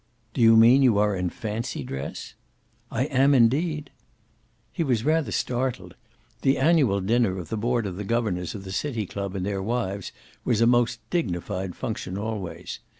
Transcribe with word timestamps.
"Do 0.33 0.41
you 0.41 0.57
mean 0.57 0.81
you 0.81 0.97
are 0.97 1.15
in 1.15 1.29
fancy 1.29 1.83
dress?" 1.83 2.33
"I 2.89 3.03
am, 3.03 3.35
indeed." 3.35 3.91
He 4.73 4.83
was 4.83 5.05
rather 5.05 5.31
startled. 5.31 5.93
The 6.41 6.57
annual 6.57 7.01
dinner 7.01 7.37
of 7.37 7.49
the 7.49 7.55
board 7.57 7.85
of 7.85 8.07
governors 8.07 8.55
of 8.55 8.63
the 8.63 8.71
City 8.71 9.05
Club 9.05 9.35
and 9.35 9.45
their 9.45 9.61
wives 9.61 10.11
was 10.43 10.59
a 10.59 10.65
most 10.65 11.07
dignified 11.11 11.75
function 11.75 12.17
always. 12.17 12.79